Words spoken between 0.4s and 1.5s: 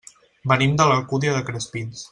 Venim de l'Alcúdia de